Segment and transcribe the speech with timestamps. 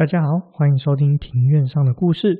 [0.00, 2.34] 大家好，欢迎收听庭院上的故事。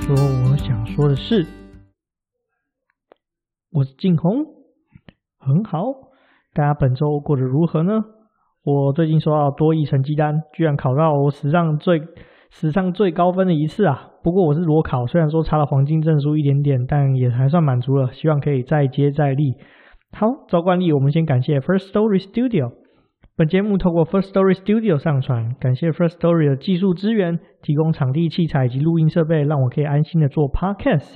[0.00, 1.46] 说我想说的事，
[3.70, 4.46] 我是静红，
[5.38, 5.82] 很好。
[6.54, 8.02] 大家本周过得如何呢？
[8.62, 12.00] 我最近收到多益成绩单，居然考到史上最
[12.48, 14.09] 史上最高分的一次啊！
[14.22, 18.12] 不过我是裸考，虽然说差了黄金证书一点点，但也还算满足了。
[18.12, 19.54] 希望可以再接再厉。
[20.12, 22.72] 好，照惯例，我们先感谢 First Story Studio。
[23.36, 31.14] 本节目透过 First Story Studio 上传，感谢 First Story 的技术支援，提供场地、器材以及录音设备，让我可以安心的做 Podcast。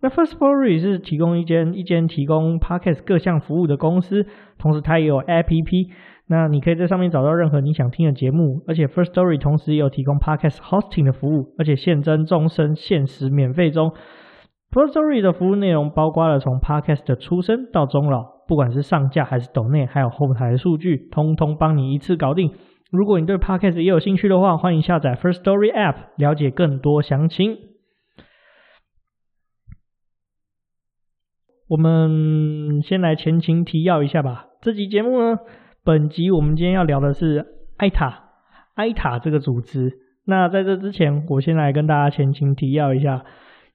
[0.00, 4.26] 那 First Story 是提供一间一间提供 Podcast 各项服务的公司，
[4.58, 5.88] 同时它也有 APP。
[6.28, 13.92] 那你可以在上面找到任何你想听的节目，而且 First Story 同时也有提供 Podcast Hosting 的服务，而且现增终身限时免费中。
[14.72, 22.52] First Story 的服务内容包括了从 Podcast 的出生到终老，不管是上架还是抖内，还有后台的数据，通通帮你一次搞定。
[22.90, 27.56] 如果你对 Podcast 也有兴趣的话，欢迎下载 First Story App，了解更多详情。
[31.68, 34.46] 我们先来前情提要一下吧。
[34.60, 35.38] 这集节目呢，
[35.86, 38.24] 本集我们今天要聊的是埃塔，
[38.74, 39.92] 埃塔这个组织。
[40.26, 43.22] 那在这之前，我先来跟大家前情提要一下，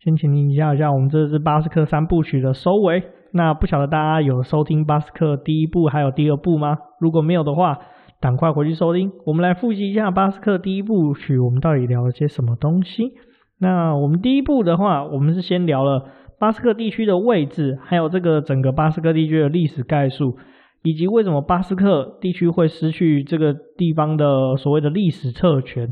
[0.03, 3.02] 先前情提要一下，我们这是巴斯克三部曲的收尾。
[3.31, 6.80] 那不晓得大家有收听巴斯克第一部还有第二部吗？
[7.00, 7.78] 如果没有的话，
[8.20, 9.14] 赶快回去收听。
[9.25, 13.14] 我们来复习一下巴斯克第一部曲，我们到底聊了些什么东西？
[13.58, 20.36] 那我们第一部的话，我们是先聊了巴斯克地区的位置，还有这个整个巴斯克地区的历史概述。
[20.84, 25.92] 以及为什么巴斯克地区会失去这个地方的所谓的历史特权？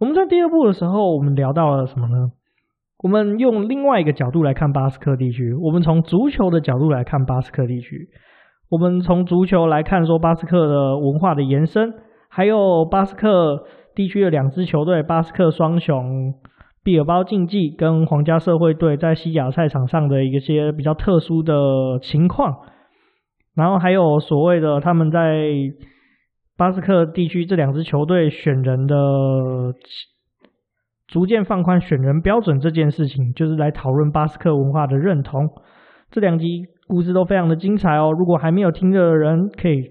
[0.00, 2.32] 我们在第二部的时候，我们聊到了什么呢？
[3.02, 8.08] 我们用另外一个角度来看巴斯克地区，我们从足球的角度来看巴斯克地区，
[8.70, 11.92] 我们从足球来看说巴斯克的文化的延伸，
[12.30, 13.64] 还有巴斯克
[13.94, 16.34] 地区的两支球队巴斯克双雄
[16.82, 22.54] 毕尔包竞技跟皇家社会队在西甲赛场上的一些比较特殊的情况。
[23.54, 25.46] 然后还有所谓的他们在
[26.56, 28.96] 巴斯克地区这两支球队选人的
[31.06, 35.48] 逐渐放宽选人标准这件事情，就是来讨论巴斯克文化的认同。
[36.10, 38.12] 这两集故事都非常的精彩哦。
[38.12, 39.90] 如果还没有听的人，可以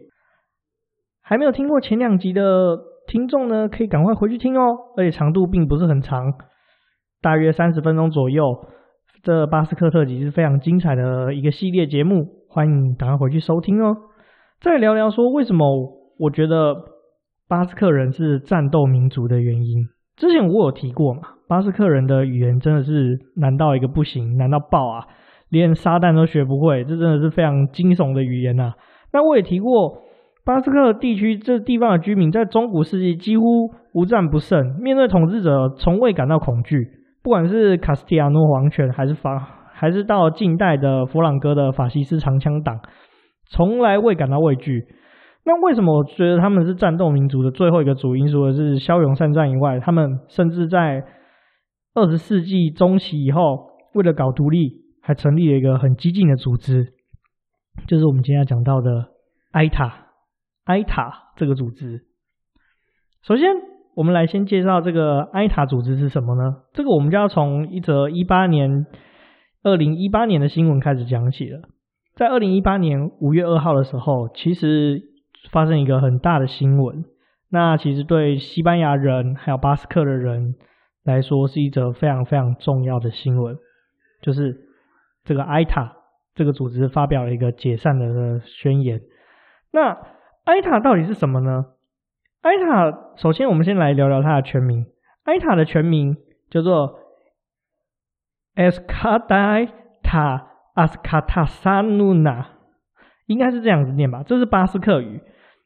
[1.22, 4.76] 还没有听过前两集的听众呢，可以赶快回去听哦。
[4.98, 6.34] 而且长度并不是很长，
[7.22, 8.66] 大约三十分钟左右。
[9.22, 12.43] 这巴斯克特辑是非常精彩的一个系列节目。
[12.54, 13.98] 欢迎赶快回去收听哦。
[14.62, 15.66] 再聊聊说为什么
[16.20, 16.76] 我觉得
[17.50, 19.88] 巴斯克人是战斗民族的原因。
[20.16, 25.08] 之前我有提过嘛，巴斯克人的语言真的是难到一个不行，难到爆啊，
[25.50, 28.74] 连撒旦都学不会，这真的是非常惊悚的语言呐、啊。
[29.12, 30.04] 那我也提过，
[30.46, 36.88] 巴斯克地区这地方的居民在中古世纪几乎无战不胜，面对统治者从未感到恐惧，
[37.24, 39.62] 不管是卡斯蒂亚诺王权还是法。
[39.84, 42.80] 还是到近代的佛朗哥的法西斯长枪党，
[43.50, 44.88] 从来未感到畏惧。
[45.44, 48.30] 那为什么我觉得他们是战斗民族的最后一个主因？
[48.32, 51.04] 除了是骁勇善战以外，他们甚至在
[51.96, 53.42] 二十世纪中期以后，
[53.94, 56.94] 为了搞独立，还成立了一个很激进的组织，
[57.86, 59.08] 就是我们今天要讲到的
[59.52, 60.06] 埃塔。
[60.64, 62.06] 埃塔这个组织，
[63.22, 63.50] 首先
[63.98, 66.62] 我们来先介绍这个埃塔组织是什么呢？
[66.72, 68.86] 这个我们就要从一则一八年。
[69.64, 71.62] 二零一八年的新闻开始讲起了，
[72.16, 75.02] 在二零一八年五月二号的时候，其实
[75.52, 77.06] 发生一个很大的新闻。
[77.50, 80.56] 那其实对西班牙人还有巴斯克的人
[81.06, 83.58] 来说，是一则非常非常重要的新闻，
[84.22, 84.68] 就是
[85.24, 85.96] 这个埃塔
[86.36, 89.00] 这个组织发表了一个解散的宣言。
[89.72, 89.98] 那
[90.44, 91.68] 埃塔到底是什么呢？
[92.42, 94.88] 埃塔首先我们先来聊聊它的全名。
[95.24, 96.18] 埃塔的全名
[96.50, 97.00] 叫做。
[98.56, 99.70] Euskadi
[100.04, 100.44] Ta
[100.76, 102.46] Askatasuna，
[103.28, 105.22] 应该是这样子念吧，这是巴斯克语。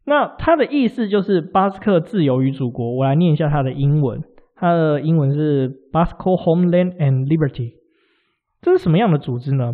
[0.06, 2.96] 那它的意思就是巴斯克自由与祖国。
[2.96, 4.24] 我来念一下它的英文，
[4.56, 7.74] 它的英文是 Basque Homeland and Liberty。
[8.62, 9.74] 这是什么样的组织呢？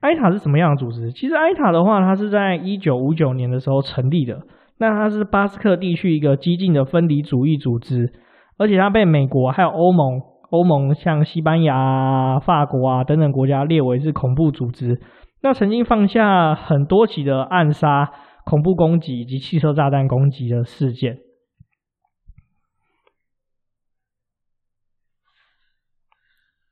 [0.00, 1.12] 埃塔是什么样的组织？
[1.12, 4.42] 其实埃塔的话，它是在一九五九年的时候成立的。
[4.76, 8.12] 那它是巴斯克地区一个激进的分离主义组织，
[8.58, 10.20] 而且它被美国还有欧盟。
[10.54, 15.00] 欧盟像西班牙、法国啊等等国家列为是恐怖组织，
[15.42, 18.12] 那曾经放下很多起的暗杀、
[18.44, 21.18] 恐怖攻击以及汽车炸弹攻击的事件。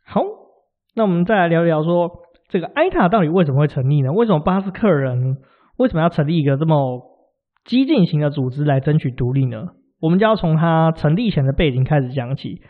[0.05, 0.21] 好，
[0.95, 2.09] 那我们再来聊聊说，
[2.49, 4.13] 这个埃塔到底为什么会成立呢？
[4.13, 5.39] 为什么巴斯克人
[5.77, 7.03] 为什么要成立一个这么
[7.65, 9.71] 激进型的组织来争取独立呢？
[9.99, 12.63] 我们就要从它成立前的背景开始讲起。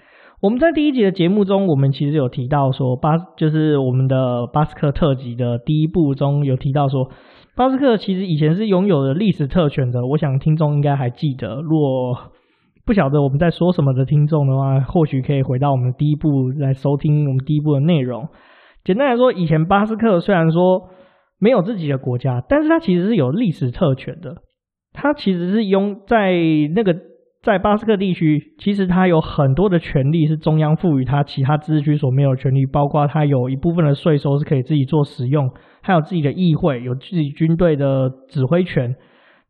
[0.43, 7.09] 我们在第一集的节目中，我们其实有提到说，巴就是我们的巴斯克特辑的第一部中有提到说，
[7.55, 10.05] 巴斯克其实以前是拥有的历史特权的。
[10.05, 12.33] 我想听众应该还记得，如果
[12.85, 18.27] 不晓得我们在说什么的听众的话，或许可以回到我们第一部来收听我们第一部的内容。
[18.83, 20.89] 简单来说，以前巴斯克虽然说
[21.39, 24.39] 没有自己的国家，但是他其实是有历史特权的。
[24.93, 26.33] 他其实是拥在
[26.75, 27.12] 那个。
[27.43, 35.51] 在巴斯克地区，其实它有很多的权利是中央赋予它其他自治区所没有的权利，包括它有一部分的税收是可以自己做使用，
[35.83, 38.95] 还有自己的议会，有自己军队的指挥权。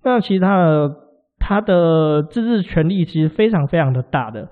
[0.02, 0.90] 那其实他的
[1.38, 4.48] 它的自治权利其实非常非常的大的，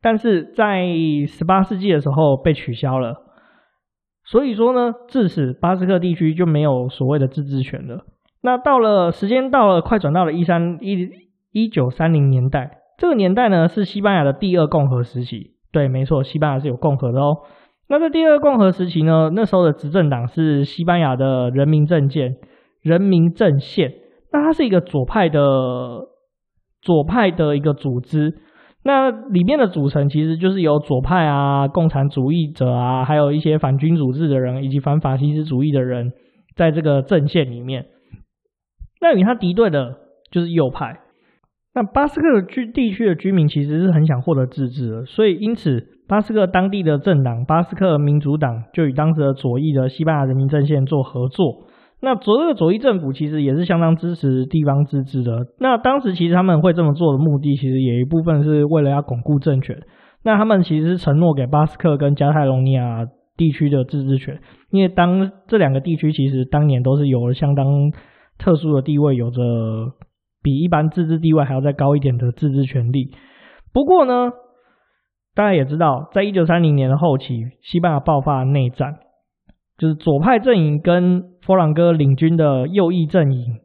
[0.00, 0.86] 但是在
[1.26, 3.14] 十八世纪的时候被取消了，
[4.24, 8.06] 所以说呢，自此巴斯克地区就没有所谓的自治权了。
[8.40, 11.10] 那到了时间到了，快转到了一三一。
[11.52, 15.52] 一九三零年代，这个年代呢是西班牙的第二共和时期。
[15.70, 17.38] 对，没错，西班牙是有共和的哦。
[17.88, 22.36] 那在第二共和时期呢，那时候的执政党是西班牙的人民阵线，
[22.80, 23.92] 人民阵线。
[24.32, 25.40] 那它是一个左派的
[26.80, 28.34] 左派的一个组织。
[28.82, 36.12] 那里面的组成其实就是由左派啊、共产主义者啊，还有一些反君主制的人以及反法西斯主义的人，
[36.56, 37.86] 在这个阵线里面。
[39.00, 39.96] 那与他敌对的
[40.30, 41.01] 就是右派。
[41.74, 51.64] 那巴斯克居地区的居民其实是很想获得自治的，所以因此巴斯克当地的政党巴斯克民主党就与当时的左翼的西班牙人民阵线做合作。
[52.02, 55.46] 那左翼的左翼政府其实也是相当支持地方自治的。
[55.60, 59.80] 那当时其实他们会这么做的目的，其实也一部分是为了要巩固政权。
[60.24, 64.40] 那他们其实是承诺给巴斯克跟加泰隆尼亚地区的自治权，
[64.70, 67.64] 因为当这两个地区其实当年都是有了相当
[68.36, 69.40] 特殊的地位，有着。
[70.42, 73.10] 比一般自治地位还要再高一点的自治权利。
[73.72, 74.32] 不过呢，
[75.34, 78.98] 大家也知道，在一九三零年的后期，西班牙爆发内战，
[79.78, 83.60] 就是左派阵营跟佛朗哥领军的右翼阵营，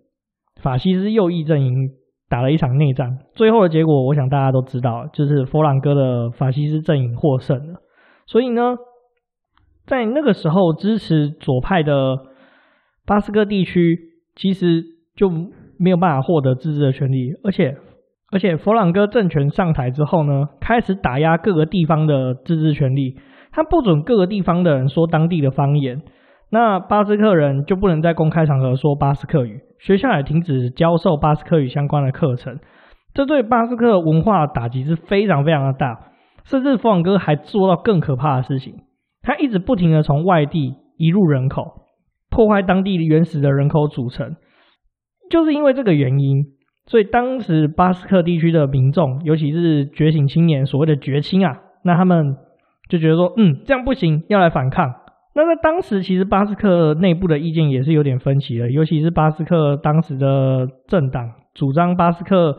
[0.62, 1.90] 法西斯右翼阵营
[2.30, 3.18] 打了一场内战。
[3.34, 7.82] 最后的结果，我想大家都知道，就是佛朗哥的法西斯阵营获胜了。
[8.28, 8.76] 所以呢，
[9.86, 12.18] 在那个时候，支持左派的
[13.06, 13.98] 巴斯克地区，
[14.36, 14.84] 其实
[15.16, 15.30] 就。
[15.80, 17.78] 没有办法获得自治的权利，而且
[18.32, 23.16] 而且佛朗哥政权上台之后呢，开始打压各个地方的自治权利。
[23.52, 26.04] 他不准各个地方的人说当地的方言，
[26.52, 32.60] 那巴斯克人就不能在公开场合说巴斯克语，学校也停止教授巴斯克语相关的课程。
[33.14, 36.12] 这对巴斯克文化打击是非常非常的大，
[36.44, 38.76] 甚至佛朗哥还做到更可怕的事情，
[39.24, 41.64] 他一直不停的从外地移入人口，
[42.30, 44.36] 破坏当地原始的人口组成。
[45.30, 46.46] 就是因为这个原因，
[46.86, 52.36] 所以当时巴斯克地区的民众，尤其是觉醒青年，所谓的觉青啊，那他们
[52.90, 54.94] 就觉得说，嗯，这样不行，要来反抗。
[55.36, 62.58] 那在当时，其实巴斯克内部的意见也是有点分歧的，尤其是巴斯克当时的政党，主张巴斯克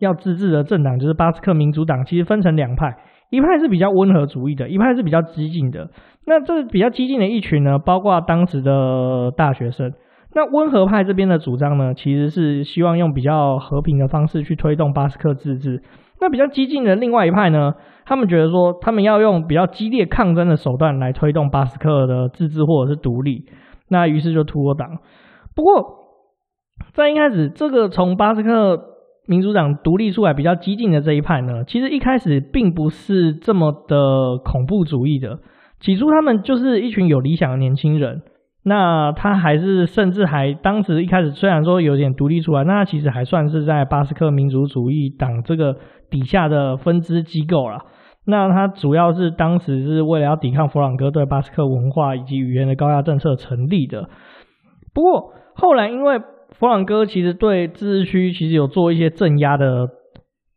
[0.00, 2.96] 要自治的政党，就是巴斯克民主党，其实分成两派，
[3.30, 5.90] 一派是比较温和主义的，一派是比较激进的。
[6.26, 9.92] 那这比较激进的一群呢，包括当时的大学生。
[10.34, 15.82] 那温和派这边的主张呢，其实是希望用比较和平的方式去推动巴斯克自治。
[16.20, 23.46] 那比较激进的另外一派呢，他们觉得说，他们要用比较激烈抗争的手段来推动巴斯克的自治或者是独立。
[23.88, 24.98] 那于是就脱党。
[25.54, 25.72] 不过
[26.92, 28.80] 在一开始，这个从巴斯克
[29.26, 35.38] 民主党独立出来比较激进的这一派呢，其实一开始并不是这么的恐怖主义的。
[35.80, 38.22] 起初他们就是一群有理想的年轻人。
[38.68, 45.76] 那他还是甚至还当时一开始虽然说有点独立出来，那他其实还算是在巴斯克民族主义党这个
[46.10, 47.86] 底下的分支机构啦。
[48.26, 54.10] 那他主要是当时是为了要抵抗佛朗哥对巴斯克文化以及语言的高压政策成立的。
[54.92, 56.20] 不过后来因为
[56.50, 59.88] 佛朗哥其实对自治区其实有做一些镇压的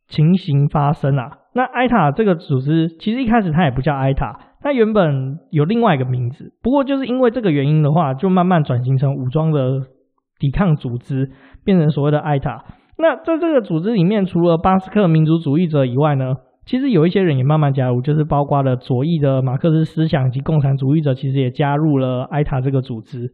[0.10, 1.38] 情形发生啊。
[1.54, 4.51] 那埃塔这个组织其实一开始他也不叫埃塔。
[4.62, 9.82] 它原本有另外一个名字，不过就是因为这个原因的话，就慢慢转型成武装的
[10.38, 11.32] 抵抗组织，
[11.66, 12.64] 变成所谓的艾塔。
[13.00, 16.36] 那在这个组织里面，除了巴斯克民族主义者以外呢，
[16.68, 23.32] 其实有一些人也慢慢加入，就是包括了左翼的马克思思想及共产主义者，其实也加入了艾塔这个组织。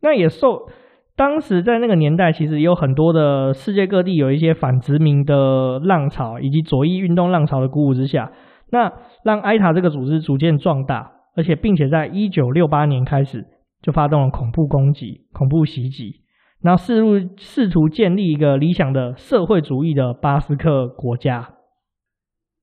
[0.00, 0.68] 那也受
[1.16, 8.32] 当时在那个年代，其实有很多的世界各地有一些反殖民的浪潮，以及左翼运动浪潮的鼓舞之下。
[8.70, 8.92] 那
[9.24, 13.44] 让埃塔这个组织逐渐壮大，而且并且在一九六八年开始
[13.82, 16.22] 就发动了恐怖攻击、恐怖袭击，
[16.62, 21.50] 然后试图试图建立一个理想的社会主义的巴斯克国家。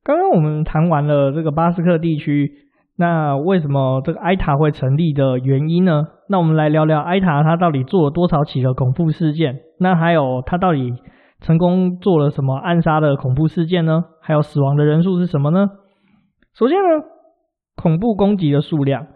[0.03, 2.51] 刚刚我们谈完了这个巴斯克地区，
[2.97, 6.03] 那为什么这个埃塔会成立的原因呢？
[6.27, 9.61] 那我们来聊聊埃塔它到底做了多少起的恐怖事件？
[9.79, 10.93] 那还有它到底
[11.39, 14.03] 成功做了什么暗杀的恐怖事件呢？
[14.21, 15.69] 还有死亡的人数是什么呢？
[16.55, 17.05] 首先呢，
[17.75, 19.07] 恐怖攻击的数量，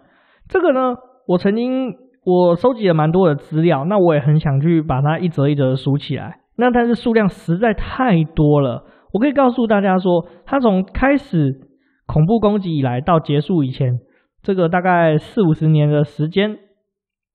[0.49, 0.95] 这个呢，
[1.27, 8.85] 我曾经我收集了蛮多的资料，那我也很想去把它一则一则的数起来，那但是数量实在太多了。
[9.13, 11.61] 我可以告诉大家说，它从开始
[12.05, 13.99] 恐怖攻击以来到结束以前，
[14.41, 16.57] 这个大概四五十年的时间，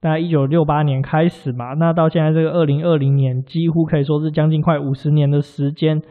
[0.00, 6.02] 大概一九六八年开始嘛，那到现在这个二零二零年，几乎可以说是将近快五十年的时间，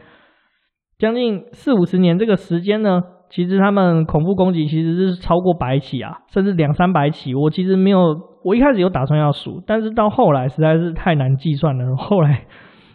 [0.98, 3.01] 将近四五十年这个时间呢，
[3.32, 7.34] 其实他们恐怖攻击其实是超过百起啊，甚至两三百起。
[7.34, 12.46] 我其实没有，我一开始有打算要数，但是到后来实在是太难计算了，后来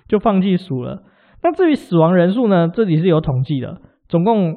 [0.07, 1.03] 就放弃数了。
[1.43, 2.69] 那至于死亡人数呢？
[2.69, 4.57] 这里是有统计的，总共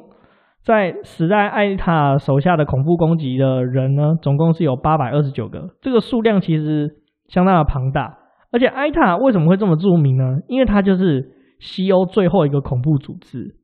[0.62, 6.90] 在死在艾塔手下的恐怖攻击的人呢，总共是有八百二十九个，这个数量其实
[7.28, 8.18] 相当的庞大。
[8.52, 10.40] 而且艾塔为什么会这么著名呢？
[10.48, 13.54] 因为它就是西欧最后一个恐怖组织，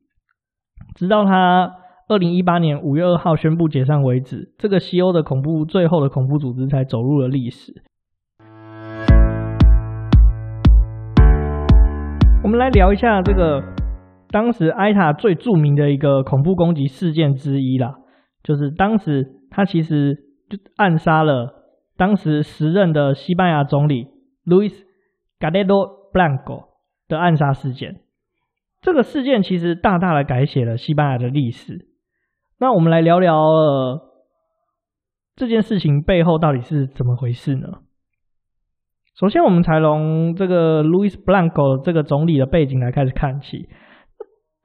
[0.95, 1.69] 直到它
[2.09, 7.83] 二零一八年五月二号宣布解散为止，这个西欧的恐怖最后的恐怖组织才走入了历史。
[12.41, 13.61] 我们来聊一下这个
[14.29, 17.95] 当时埃塔最著名的一个恐怖攻击事件之一啦，
[18.41, 20.15] 就是当时他其实
[20.49, 24.07] 就暗杀了当时时任的西班牙总理
[24.45, 24.73] Luis
[25.41, 26.69] Gallardo Blanco
[27.09, 27.99] 的暗杀事件。
[28.79, 31.85] 这个事件其实大大的改写了西班牙的历史。
[32.59, 34.01] 那我们来聊聊，呃，
[35.35, 37.67] 这件事情背后到底是怎么回事呢？
[39.19, 43.67] 首先，我们才从这个 Louis Blanco 这个总理的背景来开始看起。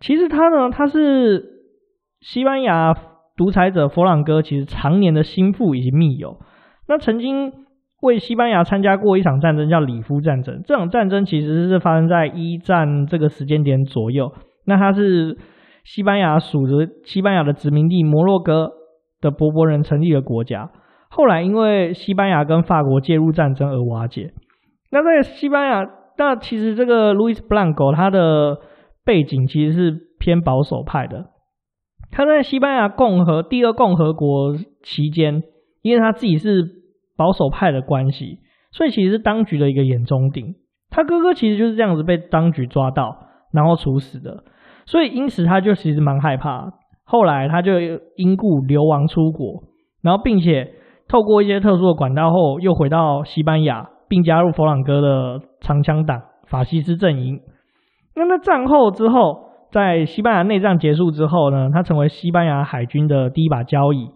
[0.01, 1.45] 其实他呢，他是
[2.21, 2.95] 西班牙
[3.37, 6.39] 独裁者佛朗哥其实常年的心腹以及密友。
[6.89, 7.53] 那曾经
[8.01, 10.63] 为西班牙参加过一场战争，叫里夫战争。
[10.65, 14.33] 这场战争其实是发生在一战这个时间点左右。
[14.65, 15.39] 那他是
[15.85, 18.71] 西班牙属着西班牙的殖民地摩洛哥
[19.21, 20.71] 的柏柏人成立的国家。
[21.09, 24.33] 后来因为西班牙跟法国介入战争而瓦解。
[24.91, 28.59] 那在西班牙，那其实这个 Luis Blanco 他的
[29.05, 31.27] 背景其实是偏保守派的。
[32.11, 35.43] 他在西班牙共和第二共和国期间，
[35.81, 36.63] 因为他自己是
[37.17, 38.39] 保守派的关系，
[38.71, 40.55] 所以其实是当局的一个眼中钉。
[40.91, 43.17] 他哥哥其实就是这样子被当局抓到，
[43.53, 44.45] 然后处死的。
[44.87, 46.73] 所以因此他就其实蛮害怕。
[47.05, 47.81] 后来他就
[48.17, 49.63] 因故流亡出国，
[50.03, 50.73] 然后并且
[51.09, 53.89] 透过一些特殊的管道后，又回到西班牙。
[54.09, 57.41] 并加入佛朗哥的长枪党法西斯阵营。
[58.15, 64.11] 那么战后之后，在西班牙内战结束之后呢，他成为西班牙海军的第一把交椅。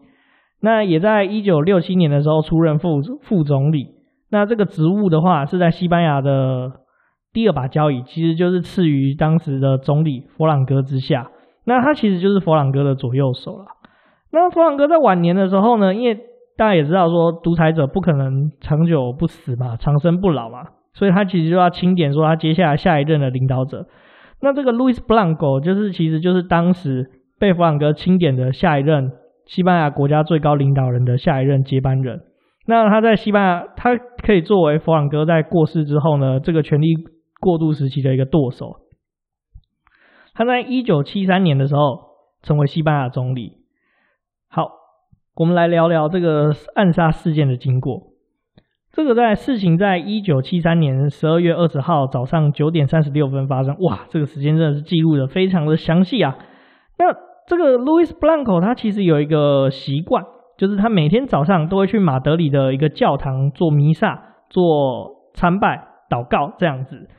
[0.60, 3.86] 那也在一九六七年的时候出任副副总理。
[4.30, 6.72] 那这个职务的话，是在西班牙的
[7.36, 11.28] 第二把交椅，其实就是次于当时的总理佛朗哥之下。
[11.66, 13.66] 那他其实就是佛朗哥的左右手了。
[14.32, 16.18] 那佛朗哥在晚年的时候呢，因为
[16.56, 20.62] 大家也知道，说独裁者不可能长久不死嘛，长生不老嘛，
[20.94, 23.84] 所以他其实就要钦点说他接下来下一任的领导者。
[24.40, 27.04] 那这个 Luis Blanco 就是其实就是当时
[27.38, 29.10] 被佛朗哥钦点的下一任
[29.44, 32.18] 西班牙国家最高领导人的下一任接班人。
[32.66, 36.94] 那他在西班牙，他可以作为佛朗哥在过世之后呢，这个权力
[37.40, 38.76] 过渡时期的一个舵手。
[40.34, 42.00] 他在一九七三年的时候
[42.42, 43.58] 成为西班牙总理。
[44.48, 44.70] 好。
[45.38, 48.04] 我们来聊聊这个暗杀事件的经过。
[48.90, 53.76] 这个在事情在一九七三年十二月二十号早上九点三十六分发生。
[53.80, 56.38] 哇，这个时间真的是记录的非常的详细啊。
[56.98, 57.12] 那
[57.46, 60.24] 这个 Louis Blanco 他其实有一个习惯，
[60.56, 67.10] 就是他每天早上都会去马德里的一个教堂做弥撒、做参拜、祷告这样子。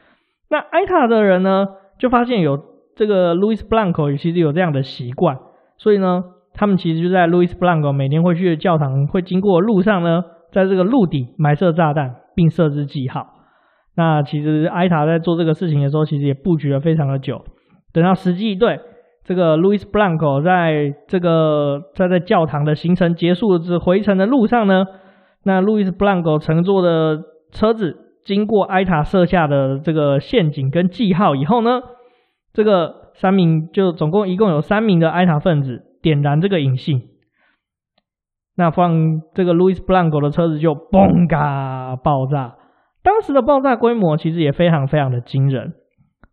[0.49, 1.67] 那埃塔的人呢，
[1.99, 2.57] 就发现有
[2.95, 5.37] 这个 Luis Blanco 其实有这样的习惯，
[5.77, 6.23] 所以呢。
[6.59, 13.27] 他们其实就在路易斯布朗哥每天会去教堂会经过路上呢，在这个路底埋设炸弹，并设置记号。
[13.95, 17.43] 那其实埃塔在做这个事情的时候，其实也布局了非常的久。
[17.93, 18.79] 等到时机一对，
[19.23, 24.83] 这个路易斯布朗哥在这个在在教堂的行程结束之回程的路上呢，
[25.43, 27.19] 那路易斯布朗哥乘坐的
[27.51, 31.79] 车子经过埃塔设下的这个陷阱跟记号以后呢，
[32.51, 35.85] 这个三名就总共一共有三名的埃塔分子。
[35.99, 37.01] 点燃这个引信，
[38.55, 42.55] 那放这个 Luis Blanco 的车子就嘣嘎爆炸。
[43.03, 45.73] 当时的爆炸规模其实也非常非常的惊人。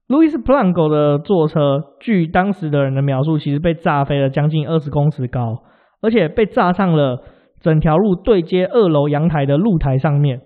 [0.06, 5.62] Luis Blanco 的坐车，据当时的人的描述，其实被炸飞了将近二十公尺高，
[6.02, 7.24] 而且被炸上了
[7.60, 10.42] 整条路对接二楼阳台的露台上面。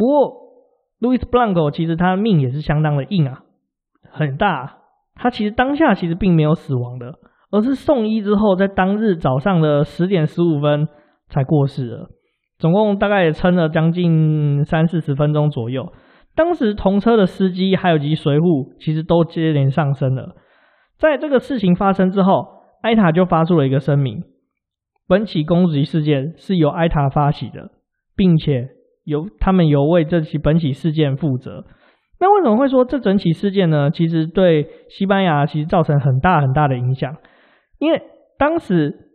[0.00, 0.32] 不过
[0.98, 3.42] ，Luis Blanco 其实他的命也是相当的硬啊，
[4.10, 4.78] 很大。
[5.14, 7.18] 他其实当下其实并没有死亡的。
[7.50, 10.88] 而是送医之后，在当日早上的十点十五分
[11.28, 12.08] 才过世了，
[12.58, 15.92] 总共大概也撑了将近三四十分钟左右。
[16.34, 20.36] 当时同车的司机还有及随护，其实都接连上身了。
[20.96, 22.46] 在这个事情发生之后，
[22.82, 24.22] 埃塔就发出了一个声明：
[25.06, 27.72] 本起攻击事件是由埃塔发起的，
[28.14, 28.68] 并且
[29.04, 31.64] 由他们有为这起本起事件负责。
[32.18, 33.90] 那为什么会说这整起事件呢？
[33.90, 37.16] 其实对西班牙其实造成很大很大的影响。
[37.78, 38.02] 因为
[38.38, 39.10] 当时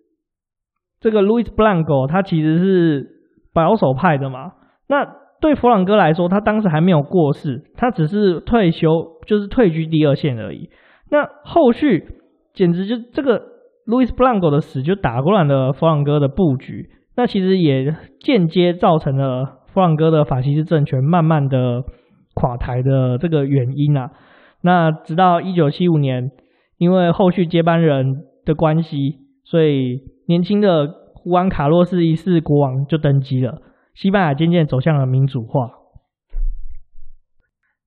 [1.00, 3.08] 这个 Luis Blanco 他其实是
[3.54, 4.54] 保守派的嘛，
[4.88, 5.06] 那
[5.40, 8.90] 对佛朗哥来说，他当时还没有过世，他只是退休，
[9.28, 10.72] 就是退居第二线而已。
[11.12, 12.08] 那后续
[12.54, 13.40] 简直就这个
[13.86, 21.84] Luis Blanco 的死就打乱了佛朗哥的布局，那其实也间接造成了弗朗哥的法西斯政权慢慢的
[22.34, 24.10] 垮台的这个原因啊。
[24.62, 26.32] 那直到一九七五年，
[26.80, 28.24] 因为后续接班人。
[28.46, 33.60] 的关系，所以年轻的胡安卡洛斯一世国王就登基了，
[33.96, 35.72] 西班牙渐渐走向了民主化。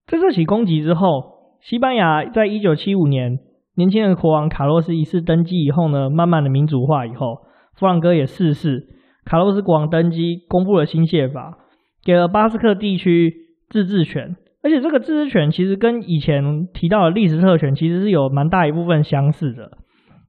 [0.08, 3.38] 在这起攻击之后，西班牙在一九七五年
[3.76, 7.42] 年轻的国王卡洛斯一世登基以后呢，慢慢的民主化以后，
[7.76, 8.88] 弗朗哥也逝世，
[9.24, 11.56] 卡洛斯国王登基，公布了新宪法，
[12.04, 13.32] 给了巴斯克地区
[13.68, 19.78] 自治权，而且这个自治权其实跟以前提到的历史特权其实是有蛮大一部分相似的。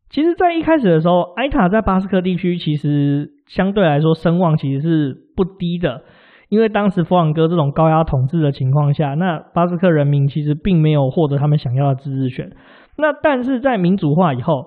[0.09, 6.01] 其实，在一开始的时候，埃塔在巴斯克地区其实相对来说声望其实是不低的，
[6.49, 12.51] 因为当时弗朗哥这种高压统治的情况下，那巴斯克人民其实并没有获得他们想要的自治权。
[12.97, 14.65] 那但是在民主化以后，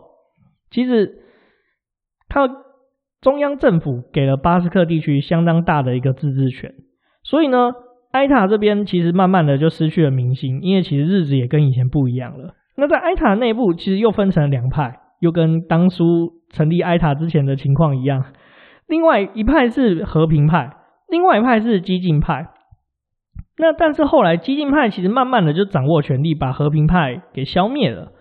[0.70, 1.24] 其实
[2.28, 2.48] 他
[3.20, 6.72] 中央政府给了巴斯克地区相当大的一个自治权，
[7.32, 7.72] 所以呢，
[8.10, 12.52] 埃塔这边其实慢慢的就失去了民心，因为其实日子也跟以前不一样了。
[12.76, 14.98] 那在埃塔内部，其实又分成了两派。
[15.18, 18.22] 又跟当初成立埃塔之前的情况一样，
[18.86, 20.72] 另外一派是和平派，
[21.08, 22.48] 另外一派是激进派。
[23.56, 28.12] 那但是后来激进派其实慢慢的就掌握权力，把和平派给消灭了。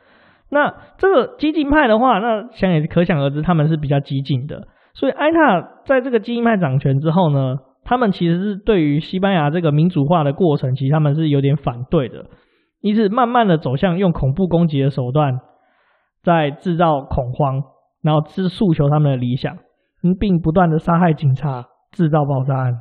[0.50, 4.67] 那这个激进派的话，那想也可想而知，他们是比较激进的。
[4.93, 7.58] 所以埃塔在这个激进派掌权之后呢，
[7.91, 12.27] 他们其实是对于西班牙这个民主化的过程，其实他们是有点反对的，
[12.80, 15.41] 一是慢慢的走向用恐怖攻击的手段。
[16.23, 17.63] 在制造恐慌，
[18.01, 19.58] 然后是诉求他们的理想，
[20.17, 22.80] 并不断的杀害警察，制造爆炸案。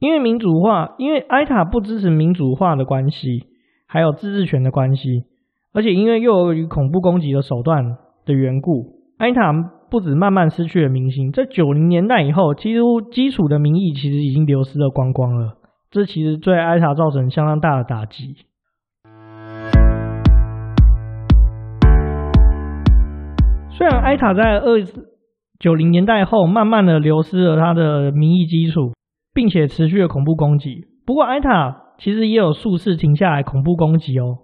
[0.00, 3.46] 因为民主化，因为埃塔不支持民主化的关系，
[3.86, 5.26] 还有自治权的关系，
[5.72, 9.52] 而且因为又由于恐怖攻击的手段的缘故，埃塔
[9.92, 15.58] 不止慢慢失去了民心，在九零年代以后，几乎基础的民意其实已经流失了光光了。
[15.90, 18.34] 这其实对埃塔造成相当大的打击。
[23.76, 24.82] 虽然埃塔在二
[25.60, 28.94] 九零年代后慢慢的流失了他的民意基础，
[29.34, 34.38] 并且持续了恐怖攻击，不过埃塔其实也有数次停下来恐怖攻击哦。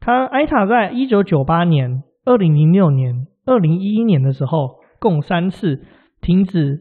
[0.00, 5.82] 他埃塔在一九九八年、二零零六年、二零一一年的时候，共三次
[6.20, 6.80] 停止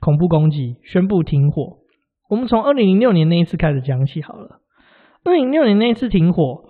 [0.00, 1.78] 恐怖攻击，宣布停火。
[2.28, 4.60] 我们从二零零六年那一次开始讲起好了。
[5.24, 6.64] 二零零六年那一次停火，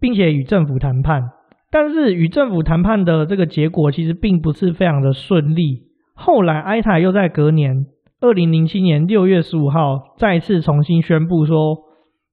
[0.00, 1.30] 并且与政府谈判。
[1.70, 5.88] 但是与政府谈判的这个结果其实并不是非常的顺利。
[6.14, 7.86] 后来埃塔又在隔年
[8.20, 11.78] 二零零七年六月十五号再次重新宣布说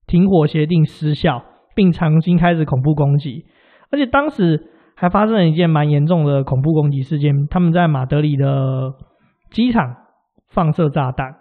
[0.06, 3.46] 停火协定失效，并重新开始恐怖攻击。
[3.90, 4.70] 而且当时
[5.02, 8.94] 还发生了一件蛮严重的恐怖攻击事件，他们在马德里的
[9.50, 9.96] 机场
[10.48, 11.38] 放射炸弹。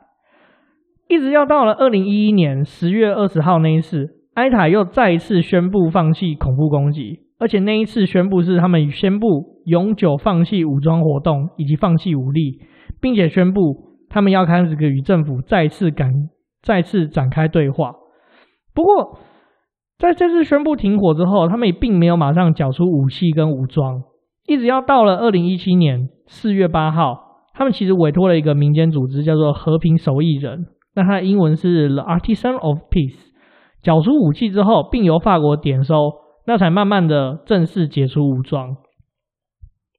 [1.08, 7.20] 一直要到了二零一一年十月二十号那一次，埃塔又再一次宣布放弃恐怖攻击。
[7.38, 9.26] 而且那一次宣布是他们宣布
[9.66, 12.60] 永久放弃武装活动以及放弃武力，
[12.98, 13.60] 并且宣布
[14.08, 16.10] 他们要开始与政府再次敢
[16.62, 17.92] 再次展开对话。
[18.72, 19.18] 不过
[20.00, 24.02] 在这次宣布停火之后，他们也并没有马上缴出武器跟武装，
[24.46, 33.18] 一直要到了二零一七年四月八号，他们其实委托了一个民间组织叫做和平手艺人，那它的英文是 The Artisan of Peace，
[33.82, 35.94] 缴出武器之后，并由法国点收。
[36.46, 38.78] 那才慢慢的正式解除武装，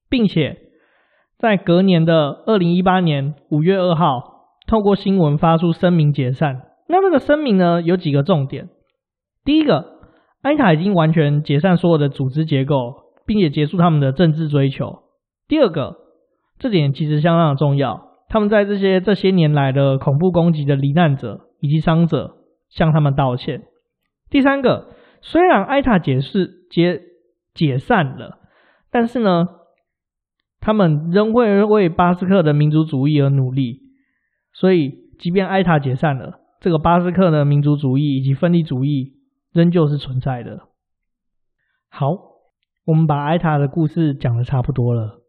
[0.09, 0.57] 并且
[1.37, 6.63] 在隔年的二零一八年五月二号，透过新闻发出声明解散。
[6.89, 8.67] 那这个声明呢，有几个重点。
[9.45, 9.90] 第一个，
[10.41, 15.03] 埃塔已经完全解散所有的组织结构，并且结束他们的政治追求。
[15.47, 15.97] 第二个，
[16.57, 18.09] 这点其实相当的重要。
[18.29, 22.37] 他们在这些这些年来的恐怖攻击的罹难者以及伤者
[22.69, 23.63] 向他们道歉。
[24.29, 24.87] 第三个，
[25.21, 27.01] 虽然埃塔解释解
[27.53, 28.39] 解散了，
[28.89, 29.45] 但是呢，
[30.61, 33.81] 他们仍会为巴斯克的民族主义而努力。
[34.53, 39.11] 所以，即便埃塔解散了，这个巴斯克的民族主义以及分离主义
[39.51, 40.67] 仍旧是存在的。
[41.89, 42.07] 好，
[42.85, 45.21] 我们把艾塔的故事讲的差不多了。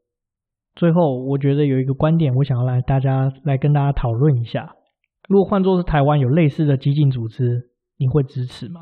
[0.75, 4.75] 最后，我觉得有一个观点，我想要来大家来跟大家讨论一下：
[5.29, 8.81] 如果换作是台湾有类似的激进组织，你会支持吗？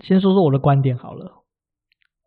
[0.00, 1.44] 先说说我的观点好了。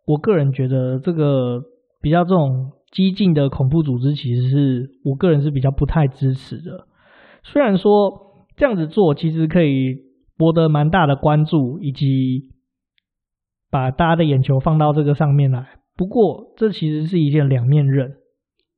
[0.05, 1.61] 我个人觉得，这个
[2.01, 6.87] 比较这种激进的恐怖组织，其实是我个人是比较不太支持的。
[7.43, 9.97] 虽然说这样子做其实可以
[10.39, 12.47] 博得蛮大的关注，以及
[13.69, 15.67] 把大家的眼球放到这个上面来。
[15.97, 18.13] 不过这其实是一件两面刃，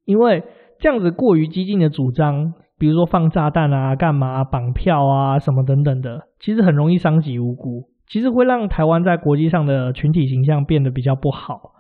[0.05, 0.43] 因为
[0.79, 11.73] 这样子过于激进的主张，比如说放炸弹啊、干嘛绑票啊什么等等的，其实很容易伤及无辜，其实会让台湾在国际上的群体形象变得比较不好。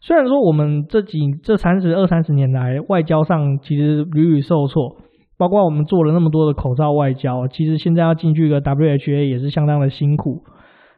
[0.00, 4.96] 虽然说我们这几这三十二三十年来外交上其实屡屡受挫。
[5.38, 10.42] 包括我们做了那么多的口罩外交，其实现在要进去一个 WHA 也是相当的辛苦，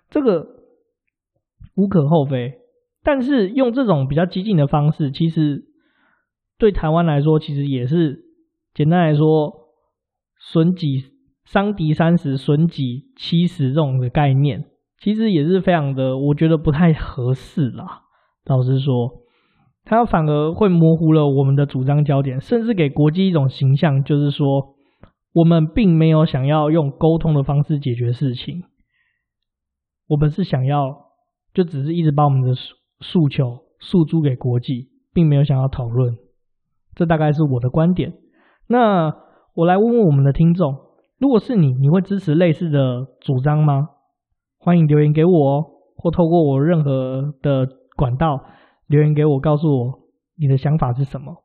[0.09, 0.46] 这个
[1.76, 2.55] 无可厚非。
[3.05, 5.64] 但是用这种比较激进的方式，其实
[6.59, 8.24] 对台湾来说，其实也是
[8.72, 9.53] 简单来说，
[10.38, 11.05] 损己
[11.44, 14.64] 伤敌三十，损己七十这种的概念，
[14.98, 18.03] 其实也是非常的，我觉得不太合适啦。
[18.46, 19.19] 老实说。
[19.90, 24.76] 它反而会模糊了我们的主张焦点，甚至给国际一种形象，就是说
[25.35, 28.62] 我们并没有想要用沟通的方式解决事情，
[30.07, 30.96] 我们是想要
[31.53, 32.55] 就只是一直把我们的
[33.00, 36.16] 诉求诉诸给国际，并没有想要讨论。
[36.94, 38.12] 这大概是我的观点。
[38.68, 39.12] 那
[39.57, 40.72] 我来问问我们的听众，
[41.18, 43.88] 如果是你，你会支持类似的主张吗？
[44.61, 45.62] 欢迎留言给我，
[45.96, 48.44] 或透过我任何的管道。
[48.90, 50.00] 留言给我，告诉我
[50.37, 51.44] 你的想法是什么。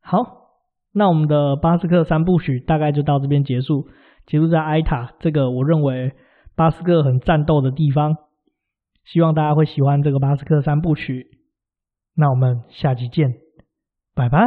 [0.00, 0.48] 好，
[0.92, 3.86] 那我们的巴斯克三部曲大概就到这边结束，
[4.26, 6.12] 结束在埃塔这个我认为
[6.56, 8.16] 巴斯克很战斗的地方。
[9.04, 11.38] 希望大家会喜欢这个巴斯克三部曲。
[12.16, 13.34] 那我们下集见，
[14.14, 14.40] 拜拜。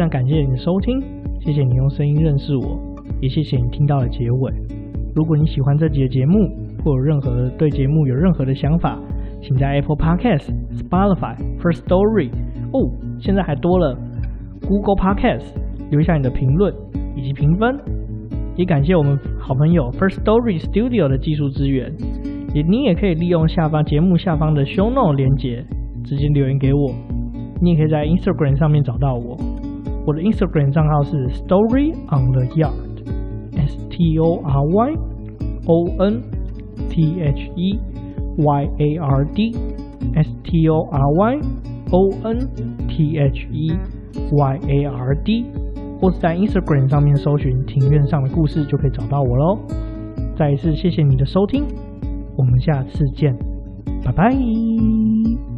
[0.00, 0.98] 非常感谢你的收听，
[1.40, 2.80] 谢谢你用声音认识我，
[3.20, 4.50] 也谢谢你听到了结尾。
[5.14, 6.38] 如果你喜欢这集的节目，
[6.82, 8.98] 或有任何对节目有任何的想法，
[9.42, 12.30] 请在 Apple Podcast、Spotify、First Story
[12.72, 13.94] 哦，现在还多了
[14.66, 15.44] Google Podcast
[15.90, 16.72] 留下你的评论
[17.14, 17.78] 以及评分。
[18.56, 21.92] 也感谢我们好朋友 First Story Studio 的技术资源。
[22.54, 25.62] 也你也可以利用下方节目下方的 Show Note 连接，
[26.04, 26.90] 直接留言给我。
[27.60, 29.36] 你也可以在 Instagram 上面找到我。
[30.06, 34.94] 我的 Instagram 账号是 Story on the Yard，S T O R Y
[35.66, 36.22] O N
[36.88, 37.78] T H E
[38.38, 41.40] Y A R D，S T O R Y
[41.92, 42.48] O N
[42.88, 43.72] T H E
[44.32, 45.44] Y A R D，
[46.00, 49.58] 或是在 Instagram 上面搜寻“庭院上的故事”就可以找到我喽。
[50.36, 51.64] 再一次谢谢你的收听，
[52.36, 53.36] 我们下次见，
[54.04, 55.49] 拜拜。